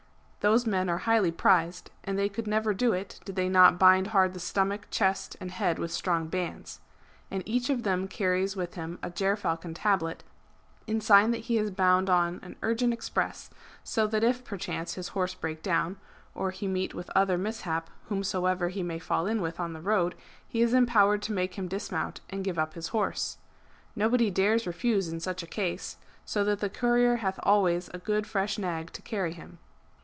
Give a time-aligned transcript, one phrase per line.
[0.39, 4.07] Those men are highly prized; and they could never do it, did they not bind
[4.07, 6.81] hard the stomach, chest and head with strong bands.
[7.29, 10.23] And each of them carries with him a gerfalcon tablet,
[10.87, 13.51] in sign that he is bound on an urgent express;
[13.83, 15.97] so that if perchance his horse break down,
[16.33, 20.15] or he meet with other mishap, whomsoever he may fall in with on the road,
[20.47, 23.37] he is empowered to make him dismount and give up his horse.
[23.95, 28.25] Nobody dares refuse in such a case; so that the courier hath always a good
[28.25, 29.59] fresh nag to carry him.'